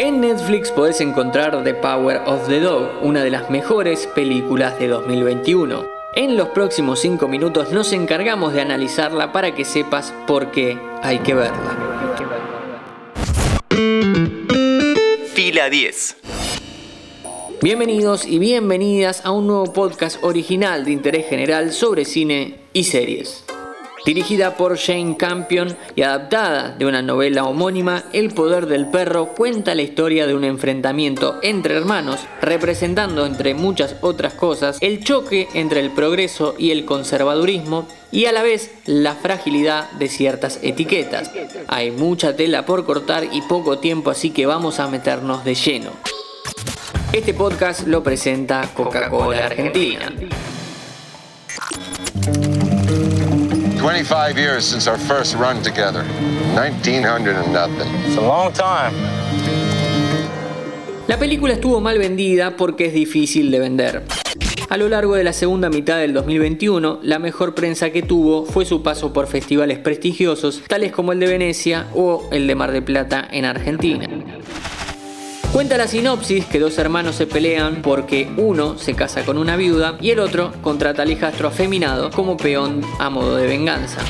En 0.00 0.20
Netflix 0.20 0.70
podés 0.70 1.00
encontrar 1.00 1.64
The 1.64 1.74
Power 1.74 2.22
of 2.24 2.46
the 2.46 2.60
Dog, 2.60 2.88
una 3.02 3.24
de 3.24 3.30
las 3.30 3.50
mejores 3.50 4.06
películas 4.06 4.78
de 4.78 4.86
2021. 4.86 5.84
En 6.14 6.36
los 6.36 6.50
próximos 6.50 7.00
5 7.00 7.26
minutos 7.26 7.72
nos 7.72 7.92
encargamos 7.92 8.52
de 8.52 8.60
analizarla 8.60 9.32
para 9.32 9.56
que 9.56 9.64
sepas 9.64 10.14
por 10.28 10.52
qué 10.52 10.78
hay 11.02 11.18
que 11.18 11.34
verla. 11.34 11.76
Fila 15.34 15.68
10. 15.68 16.16
Bienvenidos 17.60 18.24
y 18.24 18.38
bienvenidas 18.38 19.26
a 19.26 19.32
un 19.32 19.48
nuevo 19.48 19.72
podcast 19.72 20.22
original 20.22 20.84
de 20.84 20.92
interés 20.92 21.26
general 21.26 21.72
sobre 21.72 22.04
cine 22.04 22.60
y 22.72 22.84
series. 22.84 23.47
Dirigida 24.04 24.56
por 24.56 24.76
Shane 24.76 25.16
Campion 25.16 25.76
y 25.94 26.02
adaptada 26.02 26.74
de 26.78 26.86
una 26.86 27.02
novela 27.02 27.44
homónima, 27.44 28.04
El 28.12 28.30
poder 28.30 28.66
del 28.66 28.88
perro 28.88 29.34
cuenta 29.34 29.74
la 29.74 29.82
historia 29.82 30.26
de 30.26 30.34
un 30.34 30.44
enfrentamiento 30.44 31.38
entre 31.42 31.76
hermanos, 31.76 32.20
representando 32.40 33.26
entre 33.26 33.54
muchas 33.54 33.96
otras 34.00 34.34
cosas 34.34 34.78
el 34.80 35.04
choque 35.04 35.48
entre 35.54 35.80
el 35.80 35.90
progreso 35.90 36.54
y 36.58 36.70
el 36.70 36.84
conservadurismo 36.84 37.86
y 38.10 38.24
a 38.24 38.32
la 38.32 38.42
vez 38.42 38.70
la 38.86 39.14
fragilidad 39.14 39.90
de 39.92 40.08
ciertas 40.08 40.58
etiquetas. 40.62 41.30
Hay 41.66 41.90
mucha 41.90 42.34
tela 42.34 42.64
por 42.64 42.86
cortar 42.86 43.24
y 43.30 43.42
poco 43.42 43.78
tiempo, 43.78 44.10
así 44.10 44.30
que 44.30 44.46
vamos 44.46 44.80
a 44.80 44.88
meternos 44.88 45.44
de 45.44 45.54
lleno. 45.54 45.90
Este 47.12 47.34
podcast 47.34 47.86
lo 47.86 48.02
presenta 48.02 48.68
Coca-Cola 48.74 49.46
Argentina. 49.46 50.12
25 53.88 54.36
years 54.36 54.66
since 54.66 54.86
our 54.86 54.98
first 54.98 55.34
run 55.34 55.62
together. 55.62 56.04
1900 56.54 57.36
and 57.36 57.54
nothing. 57.54 57.88
It's 58.04 58.18
a 58.18 58.20
long 58.20 58.52
time. 58.52 58.92
La 61.06 61.18
película 61.18 61.54
estuvo 61.54 61.80
mal 61.80 61.96
vendida 61.96 62.54
porque 62.54 62.88
es 62.88 62.92
difícil 62.92 63.50
de 63.50 63.60
vender. 63.60 64.02
A 64.68 64.76
lo 64.76 64.90
largo 64.90 65.14
de 65.14 65.24
la 65.24 65.32
segunda 65.32 65.70
mitad 65.70 65.96
del 65.96 66.12
2021, 66.12 67.00
la 67.02 67.18
mejor 67.18 67.54
prensa 67.54 67.88
que 67.88 68.02
tuvo 68.02 68.44
fue 68.44 68.66
su 68.66 68.82
paso 68.82 69.14
por 69.14 69.26
festivales 69.26 69.78
prestigiosos, 69.78 70.60
tales 70.68 70.92
como 70.92 71.12
el 71.12 71.20
de 71.20 71.26
Venecia 71.26 71.86
o 71.94 72.28
el 72.30 72.46
de 72.46 72.54
Mar 72.54 72.72
de 72.72 72.82
Plata 72.82 73.26
en 73.32 73.46
Argentina. 73.46 74.06
Cuenta 75.58 75.76
la 75.76 75.88
sinopsis 75.88 76.44
que 76.44 76.60
dos 76.60 76.78
hermanos 76.78 77.16
se 77.16 77.26
pelean 77.26 77.82
porque 77.82 78.30
uno 78.36 78.78
se 78.78 78.94
casa 78.94 79.24
con 79.24 79.36
una 79.38 79.56
viuda 79.56 79.98
y 80.00 80.10
el 80.10 80.20
otro 80.20 80.52
contrata 80.62 81.02
al 81.02 81.10
hijastro 81.10 81.48
afeminado 81.48 82.12
como 82.12 82.36
peón 82.36 82.80
a 83.00 83.10
modo 83.10 83.34
de 83.34 83.48
venganza. 83.48 84.00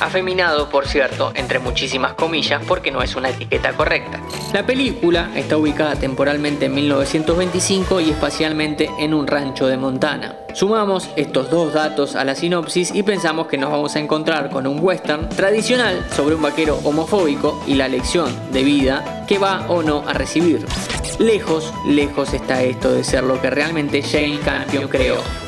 Afeminado, 0.00 0.68
por 0.68 0.86
cierto, 0.86 1.32
entre 1.34 1.60
muchísimas 1.60 2.12
comillas 2.12 2.62
porque 2.68 2.90
no 2.90 3.00
es 3.00 3.16
una 3.16 3.30
etiqueta 3.30 3.72
correcta. 3.72 4.20
La 4.52 4.66
película 4.66 5.30
está 5.34 5.56
ubicada 5.56 5.96
temporalmente 5.96 6.66
en 6.66 6.74
1925 6.74 8.00
y 8.00 8.10
espacialmente 8.10 8.90
en 8.98 9.14
un 9.14 9.26
rancho 9.26 9.66
de 9.66 9.78
Montana. 9.78 10.36
Sumamos 10.52 11.08
estos 11.16 11.50
dos 11.50 11.72
datos 11.72 12.16
a 12.16 12.24
la 12.24 12.34
sinopsis 12.34 12.94
y 12.94 13.02
pensamos 13.02 13.46
que 13.46 13.56
nos 13.56 13.70
vamos 13.70 13.96
a 13.96 14.00
encontrar 14.00 14.50
con 14.50 14.66
un 14.66 14.78
western 14.78 15.30
tradicional 15.30 16.04
sobre 16.14 16.34
un 16.34 16.42
vaquero 16.42 16.78
homofóbico 16.84 17.64
y 17.66 17.76
la 17.76 17.88
lección 17.88 18.30
de 18.52 18.62
vida 18.62 19.24
que 19.26 19.38
va 19.38 19.64
o 19.68 19.82
no 19.82 20.04
a 20.06 20.12
recibir. 20.12 20.66
Lejos, 21.18 21.72
lejos 21.86 22.34
está 22.34 22.62
esto 22.62 22.92
de 22.92 23.02
ser 23.02 23.24
lo 23.24 23.40
que 23.40 23.50
realmente 23.50 24.02
Jane 24.02 24.38
Campion 24.44 24.88
creó. 24.88 25.47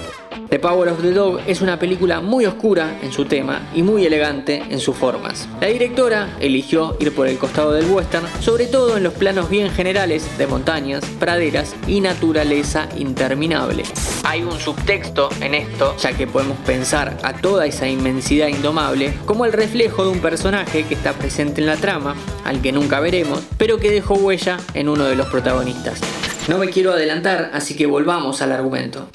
The 0.51 0.59
Power 0.59 0.89
of 0.89 1.01
the 1.01 1.13
Dog 1.13 1.43
es 1.47 1.61
una 1.61 1.79
película 1.79 2.21
muy 2.21 2.45
oscura 2.45 2.99
en 3.03 3.13
su 3.13 3.25
tema 3.25 3.71
y 3.73 3.85
muy 3.85 4.05
elegante 4.05 4.61
en 4.69 4.81
sus 4.81 4.97
formas. 4.97 5.49
La 5.61 5.69
directora 5.69 6.37
eligió 6.41 6.97
ir 6.99 7.15
por 7.15 7.29
el 7.29 7.39
costado 7.39 7.71
del 7.71 7.89
western, 7.89 8.27
sobre 8.41 8.67
todo 8.67 8.97
en 8.97 9.05
los 9.05 9.13
planos 9.13 9.49
bien 9.49 9.71
generales 9.71 10.37
de 10.39 10.49
montañas, 10.49 11.05
praderas 11.21 11.77
y 11.87 12.01
naturaleza 12.01 12.89
interminable. 12.99 13.85
Hay 14.25 14.43
un 14.43 14.59
subtexto 14.59 15.29
en 15.41 15.55
esto, 15.55 15.97
ya 15.99 16.15
que 16.15 16.27
podemos 16.27 16.59
pensar 16.67 17.17
a 17.23 17.33
toda 17.33 17.67
esa 17.67 17.87
inmensidad 17.87 18.49
indomable 18.49 19.15
como 19.27 19.45
el 19.45 19.53
reflejo 19.53 20.03
de 20.03 20.11
un 20.11 20.19
personaje 20.19 20.83
que 20.83 20.95
está 20.95 21.13
presente 21.13 21.61
en 21.61 21.69
la 21.69 21.77
trama, 21.77 22.17
al 22.45 22.61
que 22.61 22.73
nunca 22.73 22.99
veremos, 22.99 23.41
pero 23.57 23.79
que 23.79 23.93
dejó 23.93 24.15
huella 24.15 24.57
en 24.75 24.89
uno 24.89 25.05
de 25.05 25.15
los 25.15 25.29
protagonistas. 25.29 26.01
No 26.49 26.59
me 26.59 26.71
quiero 26.71 26.91
adelantar, 26.91 27.53
así 27.55 27.77
que 27.77 27.87
volvamos 27.87 28.43
al 28.43 28.51
argumento. 28.51 29.07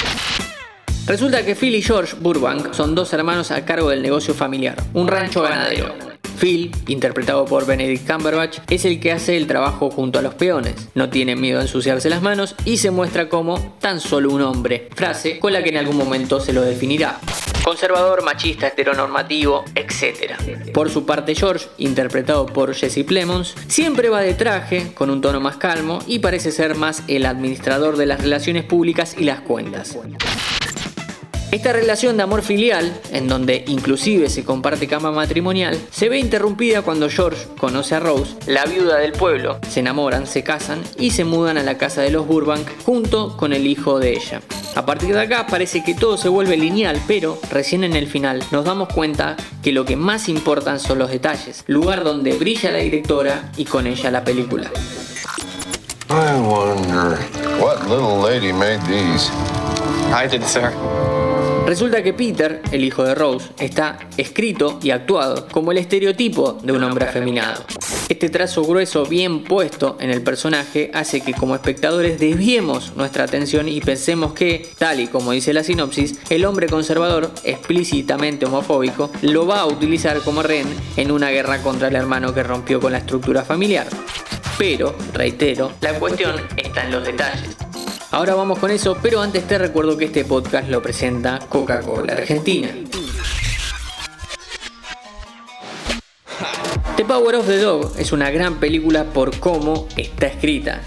Resulta 1.07 1.45
que 1.45 1.55
Phil 1.55 1.75
y 1.75 1.83
George 1.83 2.15
Burbank 2.19 2.73
son 2.73 2.95
dos 2.95 3.13
hermanos 3.13 3.51
a 3.51 3.63
cargo 3.63 3.89
del 3.89 4.01
negocio 4.01 4.33
familiar, 4.33 4.75
un 4.93 5.07
rancho 5.07 5.43
ganadero. 5.43 5.93
Phil, 6.39 6.71
interpretado 6.87 7.45
por 7.45 7.67
Benedict 7.67 8.09
Cumberbatch, 8.09 8.59
es 8.69 8.85
el 8.85 8.99
que 8.99 9.11
hace 9.11 9.37
el 9.37 9.45
trabajo 9.45 9.91
junto 9.91 10.17
a 10.17 10.23
los 10.23 10.33
peones. 10.33 10.89
No 10.95 11.09
tiene 11.09 11.35
miedo 11.35 11.59
a 11.59 11.61
ensuciarse 11.61 12.09
las 12.09 12.23
manos 12.23 12.55
y 12.65 12.77
se 12.77 12.89
muestra 12.89 13.29
como 13.29 13.77
tan 13.79 13.99
solo 13.99 14.31
un 14.31 14.41
hombre, 14.41 14.89
frase 14.95 15.37
con 15.37 15.53
la 15.53 15.61
que 15.61 15.69
en 15.69 15.77
algún 15.77 15.95
momento 15.95 16.39
se 16.39 16.53
lo 16.53 16.63
definirá. 16.63 17.19
Conservador, 17.63 18.23
machista, 18.23 18.67
heteronormativo, 18.67 19.63
etc. 19.75 20.33
Por 20.73 20.89
su 20.89 21.05
parte, 21.05 21.35
George, 21.35 21.67
interpretado 21.77 22.47
por 22.47 22.73
Jesse 22.73 23.05
Plemons, 23.05 23.53
siempre 23.67 24.09
va 24.09 24.21
de 24.21 24.33
traje, 24.33 24.91
con 24.93 25.11
un 25.11 25.21
tono 25.21 25.39
más 25.39 25.57
calmo 25.57 25.99
y 26.07 26.17
parece 26.17 26.51
ser 26.51 26.73
más 26.73 27.03
el 27.07 27.27
administrador 27.27 27.95
de 27.95 28.07
las 28.07 28.21
relaciones 28.21 28.65
públicas 28.65 29.15
y 29.17 29.23
las 29.23 29.41
cuentas. 29.41 29.97
Esta 31.55 31.71
relación 31.71 32.17
de 32.17 32.23
amor 32.23 32.41
filial, 32.41 32.99
en 33.13 33.29
donde 33.29 33.63
inclusive 33.67 34.29
se 34.29 34.43
comparte 34.43 34.89
cama 34.89 35.13
matrimonial, 35.13 35.79
se 35.89 36.09
ve 36.09 36.19
interrumpida 36.19 36.81
cuando 36.81 37.09
George 37.09 37.47
conoce 37.57 37.95
a 37.95 38.01
Rose, 38.01 38.35
la 38.45 38.65
viuda 38.65 38.97
del 38.97 39.13
pueblo, 39.13 39.59
se 39.69 39.79
enamoran, 39.79 40.27
se 40.27 40.43
casan 40.43 40.81
y 40.99 41.11
se 41.11 41.23
mudan 41.23 41.57
a 41.57 41.63
la 41.63 41.77
casa 41.77 42.01
de 42.01 42.09
los 42.09 42.27
Burbank 42.27 42.67
junto 42.83 43.37
con 43.37 43.53
el 43.53 43.67
hijo 43.67 43.99
de 43.99 44.17
ella. 44.17 44.41
A 44.75 44.85
partir 44.85 45.13
de 45.13 45.21
acá 45.21 45.47
parece 45.47 45.81
que 45.81 45.93
todo 45.93 46.17
se 46.17 46.27
vuelve 46.27 46.57
lineal, 46.57 47.01
pero 47.07 47.39
recién 47.49 47.85
en 47.85 47.95
el 47.95 48.07
final 48.07 48.43
nos 48.51 48.65
damos 48.65 48.89
cuenta 48.89 49.37
que 49.63 49.71
lo 49.71 49.85
que 49.85 49.95
más 49.95 50.27
importan 50.27 50.81
son 50.81 50.99
los 50.99 51.09
detalles, 51.09 51.63
lugar 51.67 52.03
donde 52.03 52.33
brilla 52.33 52.69
la 52.69 52.79
directora 52.79 53.49
y 53.55 53.63
con 53.63 53.87
ella 53.87 54.11
la 54.11 54.25
película. 54.25 54.69
I 56.09 56.37
wonder 56.37 57.17
what 57.61 57.87
little 57.87 58.19
lady 58.21 58.51
made 58.51 58.81
these. 58.89 59.31
I 60.11 60.27
did, 60.27 60.43
sir. 60.43 60.73
Resulta 61.65 62.03
que 62.03 62.13
Peter, 62.13 62.61
el 62.71 62.83
hijo 62.83 63.03
de 63.03 63.15
Rose, 63.15 63.49
está 63.57 63.97
escrito 64.17 64.79
y 64.83 64.91
actuado 64.91 65.47
como 65.47 65.71
el 65.71 65.79
estereotipo 65.79 66.59
de 66.61 66.71
un 66.71 66.83
hombre 66.83 67.05
afeminado. 67.05 67.65
Este 68.07 68.29
trazo 68.29 68.63
grueso 68.63 69.07
bien 69.07 69.43
puesto 69.43 69.97
en 69.99 70.11
el 70.11 70.21
personaje 70.21 70.91
hace 70.93 71.21
que 71.21 71.33
como 71.33 71.55
espectadores 71.55 72.19
desviemos 72.19 72.95
nuestra 72.95 73.23
atención 73.23 73.67
y 73.67 73.81
pensemos 73.81 74.33
que, 74.33 74.69
tal 74.77 74.99
y 74.99 75.07
como 75.07 75.31
dice 75.31 75.53
la 75.53 75.63
sinopsis, 75.63 76.19
el 76.29 76.45
hombre 76.45 76.67
conservador, 76.67 77.31
explícitamente 77.43 78.45
homofóbico, 78.45 79.09
lo 79.23 79.47
va 79.47 79.61
a 79.61 79.65
utilizar 79.65 80.19
como 80.19 80.43
rehén 80.43 80.67
en 80.97 81.09
una 81.09 81.31
guerra 81.31 81.63
contra 81.63 81.87
el 81.87 81.95
hermano 81.95 82.31
que 82.31 82.43
rompió 82.43 82.79
con 82.79 82.91
la 82.91 82.99
estructura 82.99 83.43
familiar. 83.43 83.87
Pero, 84.59 84.95
reitero, 85.13 85.71
la 85.81 85.97
cuestión 85.97 86.35
está 86.57 86.85
en 86.85 86.91
los 86.91 87.03
detalles. 87.03 87.64
Ahora 88.15 88.33
vamos 88.33 88.59
con 88.59 88.71
eso, 88.71 88.97
pero 89.01 89.19
antes 89.19 89.45
te 89.45 89.57
recuerdo 89.57 89.97
que 89.97 90.05
este 90.05 90.23
podcast 90.23 90.69
lo 90.69 90.81
presenta 90.81 91.37
Coca-Cola 91.49 92.13
Argentina. 92.13 92.69
The 96.95 97.03
Power 97.03 97.35
of 97.35 97.45
the 97.45 97.57
Dog 97.57 97.91
es 97.97 98.13
una 98.13 98.31
gran 98.31 98.61
película 98.61 99.03
por 99.03 99.37
cómo 99.41 99.89
está 99.97 100.27
escrita. 100.27 100.79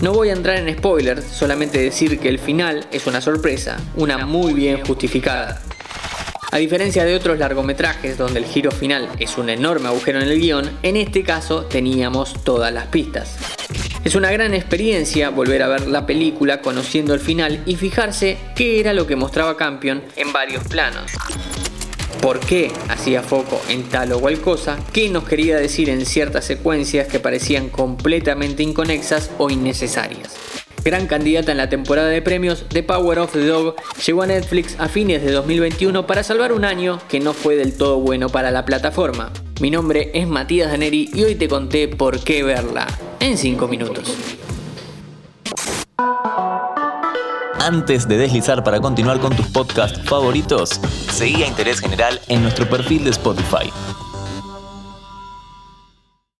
No 0.00 0.12
voy 0.12 0.30
a 0.30 0.32
entrar 0.32 0.56
en 0.56 0.76
spoilers, 0.76 1.24
solamente 1.24 1.78
decir 1.78 2.18
que 2.18 2.28
el 2.28 2.40
final 2.40 2.84
es 2.90 3.06
una 3.06 3.20
sorpresa, 3.20 3.78
una 3.94 4.26
muy 4.26 4.52
bien 4.52 4.84
justificada. 4.84 5.62
A 6.50 6.56
diferencia 6.58 7.04
de 7.04 7.14
otros 7.14 7.38
largometrajes 7.38 8.18
donde 8.18 8.40
el 8.40 8.44
giro 8.44 8.72
final 8.72 9.08
es 9.20 9.38
un 9.38 9.50
enorme 9.50 9.86
agujero 9.86 10.20
en 10.20 10.28
el 10.28 10.40
guion, 10.40 10.78
en 10.82 10.96
este 10.96 11.22
caso 11.22 11.64
teníamos 11.64 12.42
todas 12.42 12.72
las 12.72 12.88
pistas. 12.88 13.38
Es 14.12 14.16
una 14.16 14.30
gran 14.30 14.52
experiencia 14.52 15.30
volver 15.30 15.62
a 15.62 15.68
ver 15.68 15.88
la 15.88 16.04
película 16.04 16.60
conociendo 16.60 17.14
el 17.14 17.20
final 17.20 17.62
y 17.64 17.76
fijarse 17.76 18.36
qué 18.54 18.78
era 18.78 18.92
lo 18.92 19.06
que 19.06 19.16
mostraba 19.16 19.56
Campion 19.56 20.02
en 20.16 20.34
varios 20.34 20.64
planos. 20.64 21.10
¿Por 22.20 22.38
qué 22.38 22.70
hacía 22.90 23.22
foco 23.22 23.62
en 23.70 23.84
tal 23.84 24.12
o 24.12 24.20
cual 24.20 24.38
cosa? 24.42 24.78
¿Qué 24.92 25.08
nos 25.08 25.24
quería 25.24 25.56
decir 25.56 25.88
en 25.88 26.04
ciertas 26.04 26.44
secuencias 26.44 27.08
que 27.08 27.20
parecían 27.20 27.70
completamente 27.70 28.62
inconexas 28.62 29.30
o 29.38 29.48
innecesarias? 29.48 30.36
Gran 30.84 31.06
candidata 31.06 31.52
en 31.52 31.56
la 31.56 31.70
temporada 31.70 32.08
de 32.08 32.20
premios, 32.20 32.66
The 32.68 32.82
Power 32.82 33.18
of 33.18 33.32
the 33.32 33.46
Dog 33.46 33.76
llegó 34.04 34.24
a 34.24 34.26
Netflix 34.26 34.78
a 34.78 34.90
fines 34.90 35.22
de 35.22 35.32
2021 35.32 36.06
para 36.06 36.22
salvar 36.22 36.52
un 36.52 36.66
año 36.66 37.00
que 37.08 37.18
no 37.18 37.32
fue 37.32 37.56
del 37.56 37.78
todo 37.78 37.98
bueno 37.98 38.28
para 38.28 38.50
la 38.50 38.66
plataforma. 38.66 39.32
Mi 39.62 39.70
nombre 39.70 40.10
es 40.12 40.28
Matías 40.28 40.70
Daneri 40.70 41.08
y 41.14 41.22
hoy 41.22 41.34
te 41.34 41.48
conté 41.48 41.88
por 41.88 42.22
qué 42.22 42.42
verla 42.42 42.86
en 43.22 43.38
5 43.38 43.68
minutos. 43.68 44.16
Antes 47.60 48.08
de 48.08 48.18
deslizar 48.18 48.64
para 48.64 48.80
continuar 48.80 49.20
con 49.20 49.36
tus 49.36 49.46
podcasts 49.46 50.00
favoritos, 50.08 50.80
seguí 51.12 51.44
a 51.44 51.46
Interés 51.46 51.78
General 51.78 52.20
en 52.26 52.42
nuestro 52.42 52.68
perfil 52.68 53.04
de 53.04 53.10
Spotify. 53.10 53.70